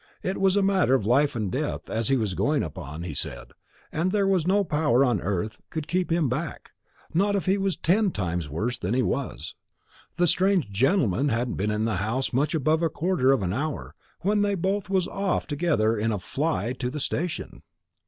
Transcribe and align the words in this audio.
It 0.23 0.41
was 0.41 0.55
a 0.55 0.63
matter 0.63 0.95
of 0.95 1.05
life 1.05 1.35
and 1.35 1.51
death 1.51 1.87
as 1.87 2.07
he 2.09 2.17
was 2.17 2.33
going 2.33 2.63
upon, 2.63 3.03
he 3.03 3.13
said, 3.13 3.51
and 3.91 4.09
that 4.11 4.13
there 4.13 4.27
was 4.27 4.47
no 4.47 4.63
power 4.63 5.05
on 5.05 5.21
earth 5.21 5.59
could 5.69 5.87
keep 5.87 6.11
him 6.11 6.27
back, 6.27 6.71
not 7.13 7.35
if 7.35 7.45
he 7.45 7.59
was 7.59 7.75
ten 7.77 8.09
times 8.09 8.49
worse 8.49 8.79
than 8.79 8.95
he 8.95 9.03
was. 9.03 9.53
The 10.15 10.25
strange 10.25 10.71
gentleman 10.71 11.29
hadn't 11.29 11.53
been 11.53 11.69
in 11.69 11.85
the 11.85 11.97
house 11.97 12.33
much 12.33 12.55
above 12.55 12.81
a 12.81 12.89
quarter 12.89 13.31
of 13.31 13.43
an 13.43 13.53
hour, 13.53 13.93
when 14.21 14.41
they 14.41 14.55
was 14.55 14.81
both 14.89 15.07
off 15.07 15.45
together 15.45 15.95
in 15.95 16.11
a 16.11 16.17
fly 16.17 16.73
to 16.79 16.89
the 16.89 16.99
station." 16.99 17.61